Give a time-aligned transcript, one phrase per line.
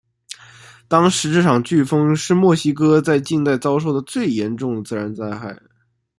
[0.87, 5.55] 当时这场飓风是墨西哥在近代遭受的最严重的自然灾害。